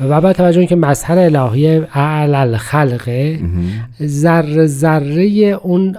[0.00, 3.40] و با توجه اینکه مظهر الهی اعلی الخلقه
[4.02, 5.22] ذره ذره
[5.62, 5.96] اون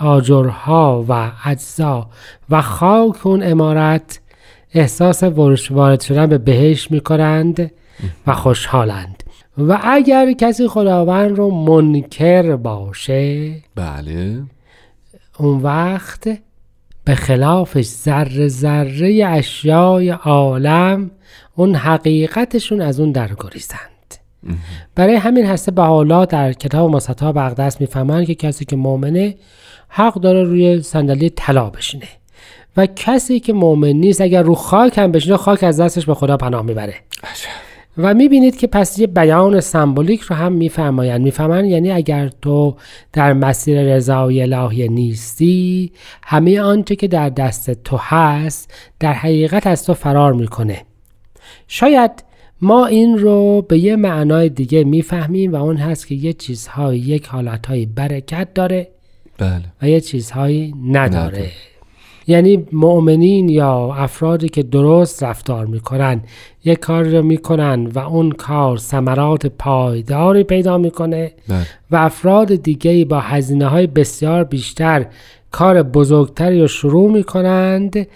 [0.00, 2.10] آجرها و اجزا
[2.50, 4.20] و خاک اون امارت
[4.74, 5.22] احساس
[5.70, 7.70] وارد شدن به بهش می‌کنند
[8.26, 9.22] و خوشحالند.
[9.58, 14.42] و اگر کسی خداوند رو منکر باشه بله.
[15.38, 16.28] اون وقت
[17.08, 21.10] به خلافش ذره ذره اشیای عالم
[21.56, 24.14] اون حقیقتشون از اون درگریزند
[24.94, 29.34] برای همین هسته به حالا در کتاب مستطاب اقدس می‌فهمند که کسی که مؤمنه
[29.88, 32.08] حق داره روی صندلی طلا بشینه
[32.76, 36.36] و کسی که مؤمن نیست اگر رو خاک هم بشینه خاک از دستش به خدا
[36.36, 36.94] پناه می‌بره.
[37.98, 41.20] و می‌بینید که پس یه بیان سمبولیک رو هم میفرمایند.
[41.20, 42.76] می‌فهمن یعنی اگر تو
[43.12, 49.84] در مسیر رضای الهی نیستی همه آنچه که در دست تو هست در حقیقت از
[49.84, 50.82] تو فرار می‌کنه.
[51.68, 52.10] شاید
[52.60, 57.26] ما این رو به یه معنای دیگه می‌فهمیم و اون هست که یه چیزهایی یک
[57.26, 58.88] حالتهایی برکت داره
[59.38, 59.64] بله.
[59.82, 61.26] و یه چیزهایی نداره.
[61.26, 61.50] نداره.
[62.28, 66.20] یعنی مؤمنین یا افرادی که درست رفتار می‌کنن
[66.64, 71.66] یک کار رو می‌کنن و اون کار ثمرات پایداری پیدا می‌کنه بله.
[71.90, 75.06] و افراد دیگه با هزینه های بسیار بیشتر
[75.50, 78.06] کار بزرگتری رو شروع می‌کنند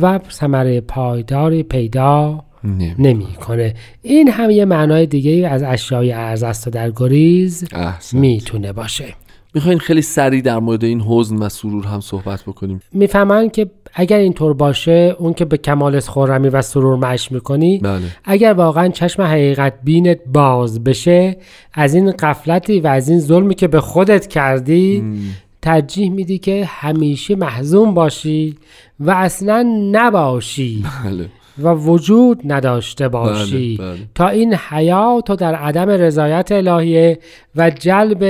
[0.00, 2.94] و ثمره پایداری پیدا نه.
[2.98, 7.64] نمی‌کنه این هم یه معنای دیگه از اشیای ارز است و در گریز
[8.12, 9.14] می‌تونه باشه
[9.56, 14.18] می‌خواین خیلی سریع در مورد این حزن و سرور هم صحبت بکنیم؟ می‌فهمن که اگر
[14.18, 18.02] اینطور باشه اون که به کمال خرمی و سرور مش می‌کنی بله.
[18.24, 21.36] اگر واقعا چشم حقیقت بینت باز بشه
[21.74, 25.04] از این قفلتی و از این ظلمی که به خودت کردی
[25.62, 28.56] ترجیح میدی که همیشه محزون باشی
[29.00, 30.84] و اصلا نباشی.
[31.04, 31.28] بله.
[31.62, 33.76] و وجود نداشته باشی.
[33.76, 33.98] بله، بله.
[34.14, 37.18] تا این حیات و در عدم رضایت الهیه
[37.56, 38.22] و جلب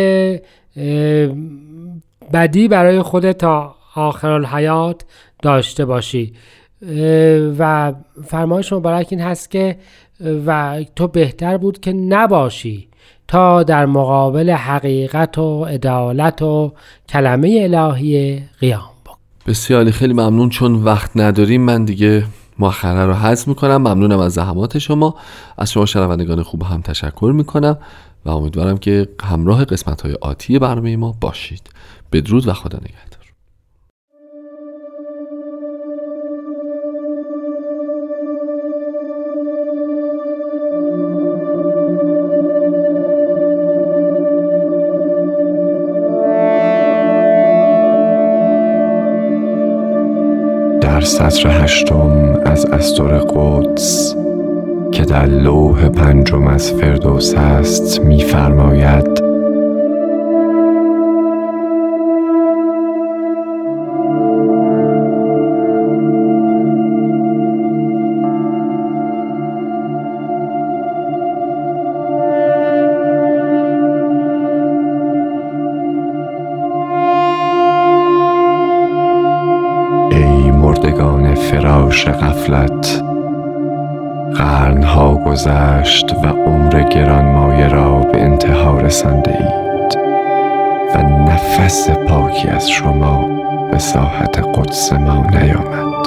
[2.33, 5.05] بدی برای خودت تا آخر الحیات
[5.43, 6.33] داشته باشی.
[7.59, 7.93] و
[8.25, 9.77] فرمایش مبارک این هست که
[10.47, 12.89] و تو بهتر بود که نباشی
[13.29, 16.73] تا در مقابل حقیقت و عدالت و
[17.09, 19.17] کلمه الهی قیام بکن.
[19.47, 20.49] بسیاری خیلی ممنون.
[20.49, 22.25] چون وقت نداریم من دیگه
[22.59, 23.77] مؤخره رو حذف می‌کنم.
[23.77, 25.15] ممنونم از زحمات شما.
[25.59, 27.79] از شما شنوندگان خوب هم تشکر می‌کنم.
[28.27, 31.71] و امیدوارم که همراه قسمت های آتی برنامه ما باشید.
[32.13, 33.17] بدرود و خدا نگهدار.
[50.81, 54.26] در سطر هشتم از استور قدس
[54.97, 59.26] که در لوح پنجم از فردوس است می‌فرماید
[92.47, 93.29] پاکی از شما
[93.71, 96.07] به ساحت قدس ما نیامد.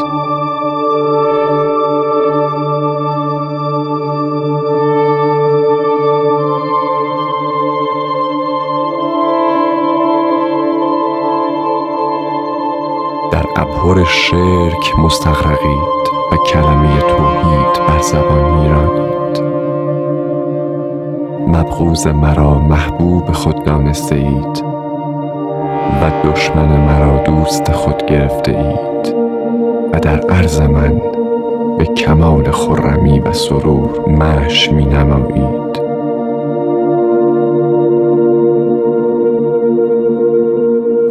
[13.31, 19.39] در ابهر شرک مستغرقید و کلمه توحید بر زبان میرانید.
[21.47, 24.68] مبغوز مرا محبوب خود دانسته اید
[26.01, 29.15] و دشمن مرا دوست خود گرفته اید
[29.93, 31.01] و در عرض من
[31.77, 35.79] به کمال خرمی و سرور مش می نمایید.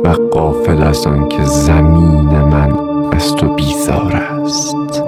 [0.04, 2.72] و قافل از آن که زمین من
[3.12, 5.02] از تو بیزار است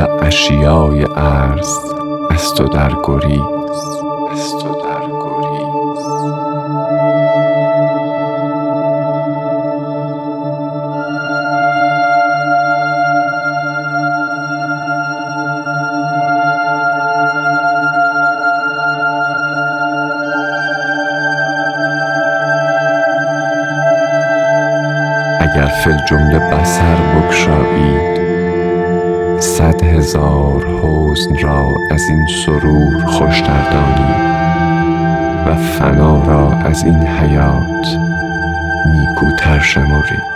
[0.00, 1.78] و اشیای ارز
[2.30, 3.40] از تو در گریز
[4.32, 4.58] از
[25.84, 28.20] اگر فل جمله بسر بگشایید.
[29.40, 34.34] صد هزار حزن را از این سرور خوشتر دانید
[35.46, 37.98] و فنا را از این حیات
[38.86, 40.33] نیکوتر شمرید.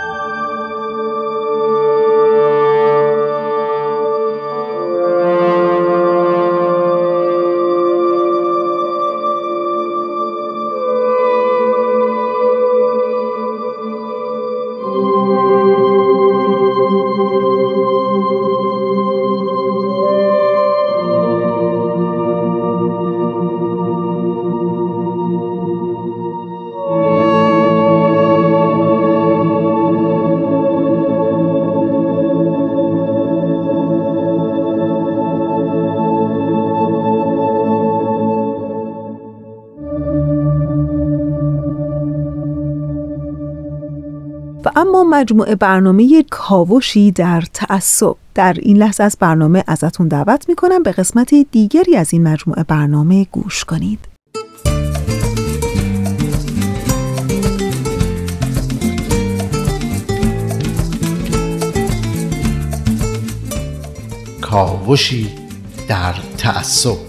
[45.19, 48.15] مجموعه برنامه کاوشی در تعصب.
[48.35, 50.83] در این لحظه از برنامه ازتون دعوت می‌کنم.
[50.83, 53.99] به قسمت دیگری از این مجموعه برنامه گوش کنید.
[64.41, 65.29] کاوشی
[65.87, 67.08] در تعصب.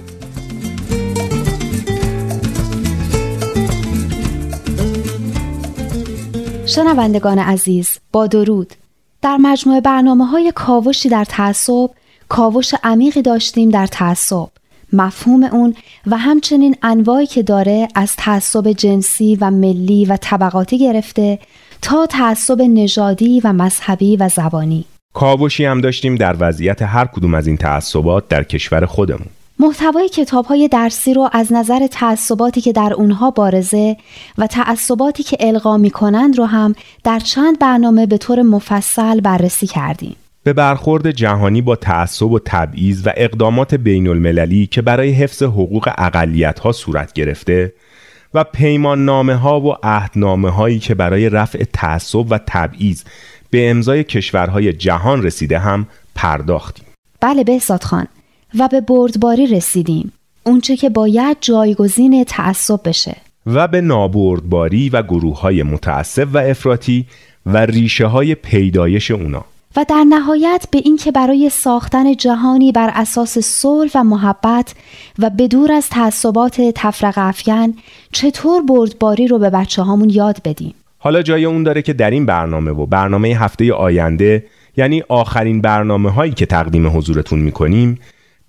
[6.81, 8.75] شنوندگان عزیز با درود.
[9.23, 11.91] در مجموعه برنامه های کاوشی در تعصب
[12.29, 14.49] کاوش عمیقی داشتیم در تعصب.
[14.93, 15.75] مفهوم اون
[16.07, 21.39] و همچنین انواعی که داره از تعصب جنسی و ملی و طبقاتی گرفته
[21.83, 24.85] تا تعصب نژادی و مذهبی و زبانی.
[25.15, 29.27] کاوشی هم داشتیم در وضعیت هر کدوم از این تعصبات در کشور خودمون.
[29.61, 33.97] محتوای کتاب های درسی رو از نظر تعصباتی که در اونها بارزه
[34.39, 39.67] و تعصباتی که القا می کنند رو هم در چند برنامه به طور مفصل بررسی
[39.67, 40.17] کردیم.
[40.43, 45.89] به برخورد جهانی با تعصب و تبعیض و اقدامات بین المللی که برای حفظ حقوق
[45.99, 47.73] اقلیت ها صورت گرفته
[48.35, 53.03] و پیمان نامه ها و عهدنامه هایی که برای رفع تعصب و تبعیض
[53.51, 56.85] به امضای کشورهای جهان رسیده هم پرداختیم.
[57.21, 58.07] بله بهزاد خان
[58.59, 60.13] و به بردباری رسیدیم.
[60.43, 63.17] اونچه که باید جایگزین تعصب بشه.
[63.47, 67.07] و به نابردباری و گروه های متعصب و افراطی
[67.47, 69.45] و ریشه های پیدایش اونا.
[69.77, 74.75] و در نهایت به اینکه برای ساختن جهانی بر اساس صلح و محبت
[75.19, 77.75] و بدور از تعصبات تفرق افکن
[78.13, 82.27] چطور بردباری رو به بچه هامون یاد بدیم حالا جای اون داره که در این
[82.27, 84.45] برنامه و برنامه هفته آینده
[84.77, 87.99] یعنی آخرین برنامه هایی که تقدیم حضورتون می‌کنیم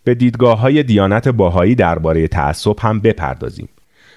[0.03, 3.69] به دیدگاه های دیانت باهایی درباره تعصب هم بپردازیم.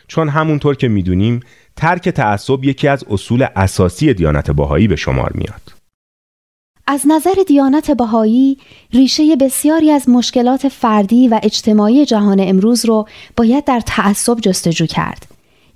[0.09, 1.41] چون همونطور که می‌دونیم
[1.77, 5.73] ترک تعصب یکی از اصول اساسی دیانت باهایی به شمار میاد.
[6.87, 8.59] از نظر دیانت بهایی
[8.93, 15.27] ریشه بسیاری از مشکلات فردی و اجتماعی جهان امروز رو باید در تعصب جستجو کرد.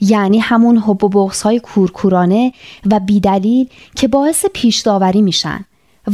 [0.01, 2.53] یعنی همون حب و بغض های کورکورانه
[2.91, 5.65] و بیدلیل که باعث پیش داوری میشن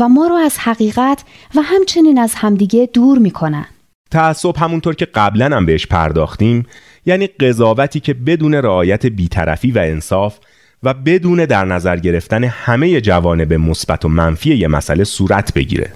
[0.01, 1.24] و ما رو از حقیقت
[1.55, 3.66] و همچنین از همدیگه دور می‌کنن.
[4.14, 6.66] تعصب همونطور که قبلا هم بهش پرداختیم
[7.06, 10.38] یعنی قضاوتی که بدون رعایت بیطرفی و انصاف
[10.82, 15.92] و بدون در نظر گرفتن همه جوانب مثبت و منفی یه مسئله صورت بگیره.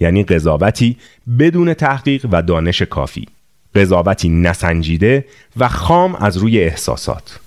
[0.00, 0.96] یعنی قضاوتی
[1.38, 3.26] بدون تحقیق و دانش کافی.
[3.74, 5.24] قضاوتی نسنجیده
[5.56, 7.45] و خام از روی احساسات.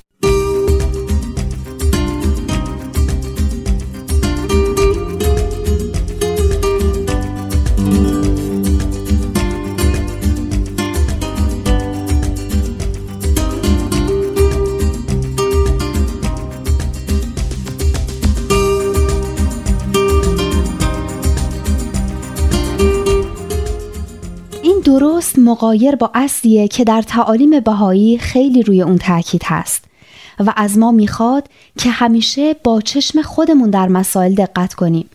[25.20, 29.86] درست مقایر با اصلیه که در تعالیم بهایی خیلی روی اون تاکید هست
[30.40, 31.48] و از ما می‌خواد
[31.78, 35.10] که همیشه با چشم خودمون در مسائل دقت کنیم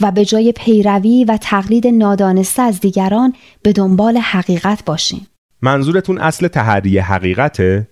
[0.00, 5.26] و به جای پیروی و تقلید نادانسته از دیگران به دنبال حقیقت باشیم.
[5.62, 7.88] منظورتون اصل تحری حقیقته؟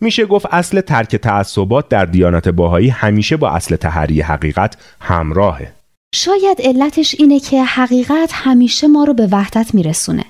[0.00, 5.72] میشه گفت اصل ترک تعصبات در دیانت باهایی همیشه با اصل تحری حقیقت همراهه.
[6.14, 10.24] شاید علتش اینه که حقیقت همیشه ما رو به وحدت میرسونه.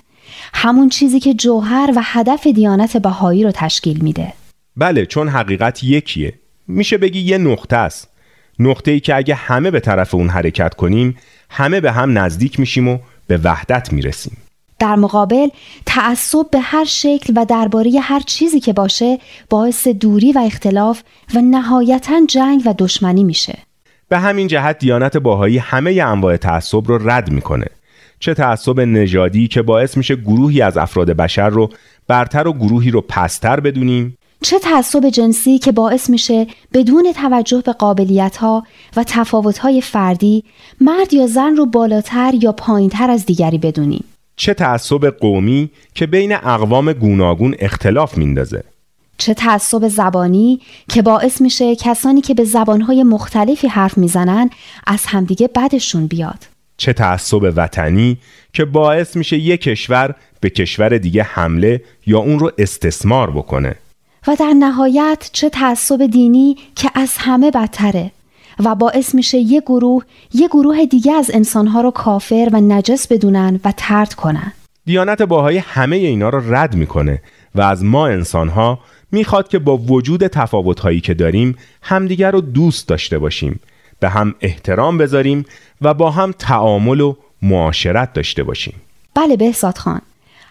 [0.56, 4.32] همون چیزی که جوهر و هدف دیانت بهایی رو تشکیل میده.
[4.76, 6.34] بله چون حقیقت یکیه.
[6.68, 8.08] میشه بگی یه نقطه است.
[8.58, 11.16] نقطه ای که اگه همه به طرف اون حرکت کنیم
[11.50, 14.36] همه به هم نزدیک میشیم و به وحدت می‌رسیم.
[14.78, 15.48] در مقابل
[15.86, 19.18] تعصب به هر شکل و درباره هر چیزی که باشه
[19.50, 21.02] باعث دوری و اختلاف
[21.34, 23.58] و نهایتا جنگ و دشمنی میشه.
[24.08, 27.66] به همین جهت دیانت باهایی همه انواع تعصب رو رد می‌کنه.
[28.24, 31.70] چه تعصب نژادی که باعث میشه گروهی از افراد بشر رو
[32.08, 37.72] برتر و گروهی رو پستر بدونیم؟ چه تعصب جنسی که باعث میشه بدون توجه به
[37.72, 38.64] قابلیت ها
[38.96, 40.44] و تفاوت های فردی
[40.80, 44.04] مرد یا زن رو بالاتر یا پایینتر از دیگری بدونیم؟
[44.36, 48.64] چه تعصب قومی که بین اقوام گوناگون اختلاف میندازه؟
[49.18, 54.50] چه تعصب زبانی که باعث میشه کسانی که به زبانهای مختلفی حرف می‌زنن
[54.86, 58.18] از همدیگه بدشون بیاد؟ چه تعصب وطنی
[58.52, 63.74] که باعث میشه یک کشور به کشور دیگه حمله یا اون رو استثمار بکنه.
[64.26, 68.10] و در نهایت چه تعصب دینی که از همه بدتره
[68.64, 70.04] و باعث میشه یه گروه
[70.34, 74.52] یه گروه دیگه از انسانها رو کافر و نجس بدونن و ترد کنن.
[74.86, 77.22] دیانت باهای همه اینا رو رد می‌کنه
[77.54, 78.78] و از ما انسانها
[79.12, 83.60] می‌خواد که با وجود تفاوتهایی که داریم همدیگر رو دوست داشته باشیم.
[84.00, 85.44] به هم احترام بذاریم
[85.84, 88.74] و با هم تعامل و معاشرت داشته باشیم.
[89.14, 90.00] بله بهزاد خان.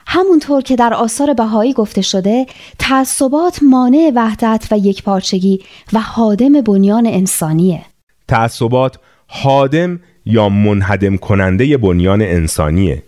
[0.08, 2.46] همونطور که در آثار بهایی گفته شده
[2.80, 5.60] تعصبات مانع وحدت و یکپارچگی
[5.94, 7.82] و حادم بنیان انسانیه.
[8.28, 13.04] تعصبات حادم یا منهدم کننده بنیان انسانیه.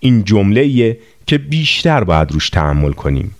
[0.00, 0.96] این جمله
[1.26, 3.34] که بیشتر باید روش تحمل کنیم.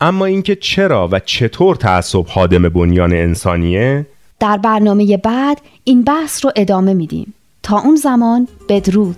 [0.00, 4.06] اما اینکه چرا و چطور تعصب حادم بنیان انسانیه؟
[4.40, 7.34] در برنامه بعد این بحث رو ادامه میدیم.
[7.62, 9.16] تا اون زمان بدرود.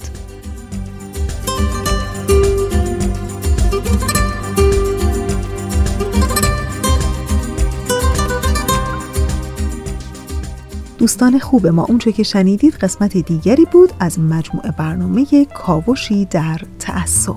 [10.98, 17.34] دوستان خوب ما اونچه که شنیدید قسمت دیگری بود از مجموعه برنامه کاوشی در تعصب.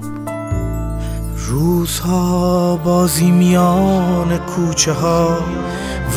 [1.48, 5.40] روزها بازی میان کوچه ها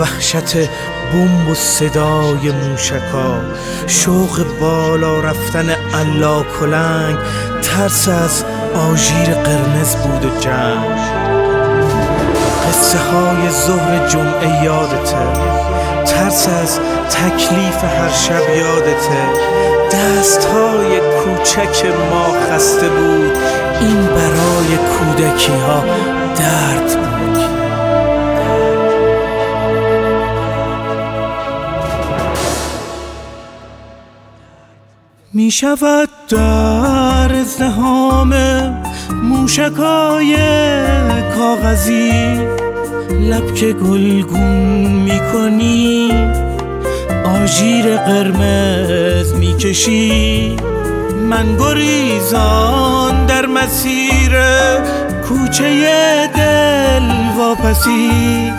[0.00, 0.56] وحشت
[1.12, 3.40] بمب و صدای موشکا
[3.86, 7.18] شوق بالا رفتن علا کلنگ
[7.62, 8.44] ترس از
[8.74, 10.84] آژیر قرمز بود و جنگ.
[12.68, 15.16] قصه های ظهر جمعه یادته
[16.06, 16.80] ترس از
[17.10, 19.50] تکلیف هر شب یادته.
[19.92, 23.38] دست های کوچک ما خسته بود
[23.80, 25.84] این برای کودکی ها
[26.36, 27.49] درد بود.
[35.32, 38.34] می شود در ازدهام
[39.22, 40.36] موشکای
[41.36, 42.12] کاغذی.
[43.10, 46.12] لب که گلگون می‌کنی
[47.24, 50.56] آژیر قرمز می‌کشی
[51.30, 54.32] من گریزان در مسیر
[55.28, 58.52] کوچه دل واپسی.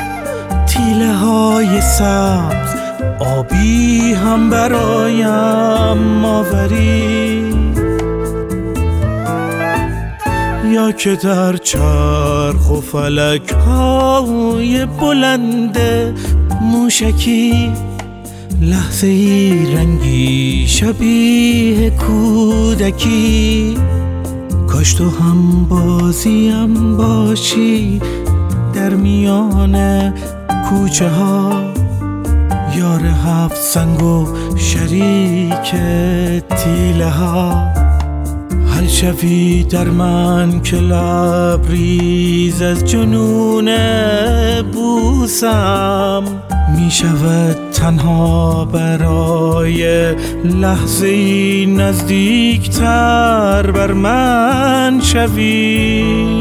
[0.68, 2.81] تیله های سبز
[3.22, 7.44] آبی هم برایم ماوری
[10.72, 15.78] یا که در چرخ و فلک های بلند
[16.62, 17.72] موشکی
[18.62, 23.78] لحظه ای رنگی شبیه کودکی.
[24.68, 28.02] کاش تو هم بازیم باشی
[28.74, 30.14] در میان
[30.70, 31.71] کوچه ها
[32.76, 35.76] یار هفت سنگ و شریک
[36.50, 37.72] تیله ها
[38.68, 43.70] حل شوی در من که لبریز از جنون
[44.62, 46.24] بوسم.
[46.76, 50.12] می شود تنها برای
[50.44, 52.92] لحظه نزدیکتر
[53.72, 56.41] بر من شوی.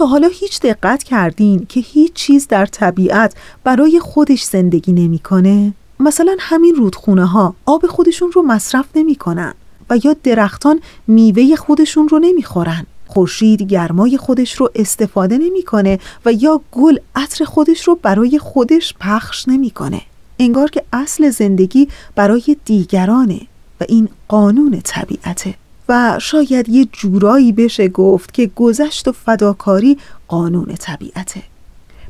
[0.00, 3.34] تا حالا هیچ دقت کردین که هیچ چیز در طبیعت
[3.64, 9.54] برای خودش زندگی نمی‌کنه؟ مثلا همین رودخونه ها آب خودشون رو مصرف نمی‌کنن
[9.90, 12.86] و یا درختان میوه خودشون رو نمی‌خورن.
[13.06, 19.48] خورشید گرمای خودش رو استفاده نمی‌کنه و یا گل عطر خودش رو برای خودش پخش
[19.48, 20.02] نمی‌کنه.
[20.38, 23.40] انگار که اصل زندگی برای دیگرانه
[23.80, 25.54] و این قانون طبیعته.
[25.90, 31.42] و شاید یه جورایی بشه گفت که گذشت و فداکاری قانون طبیعته.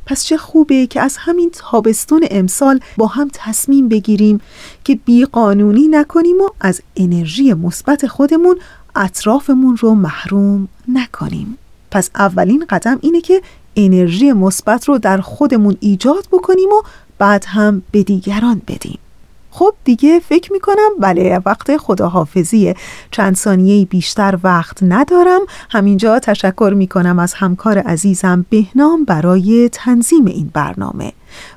[0.05, 4.41] پس چه خوبه که از همین تابستون امسال با هم تصمیم بگیریم
[4.83, 8.59] که بی قانونی نکنیم و از انرژی مثبت خودمون
[8.95, 11.57] اطرافمون رو محروم نکنیم.
[11.91, 13.41] پس اولین قدم اینه که
[13.75, 16.81] انرژی مثبت رو در خودمون ایجاد بکنیم و
[17.17, 18.99] بعد هم به دیگران بدیم.
[19.51, 22.75] خب دیگه فکر می‌کنم بله وقت خداحافظیه.
[23.11, 25.41] چند ثانیه بیشتر وقت ندارم.
[25.69, 31.13] همینجا تشکر می‌کنم از همکار عزیزم بهنام برای تنظیم این برنامه.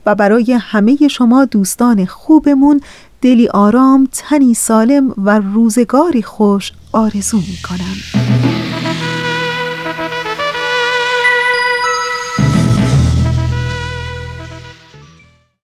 [0.07, 2.81] و برای همه شما دوستان خوبمون
[3.23, 7.97] دلی آرام تنی سالم و روزگاری خوش آرزو می‌کنم.